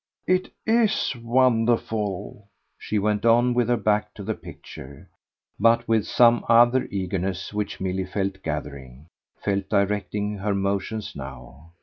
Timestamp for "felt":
8.05-8.41, 9.45-9.69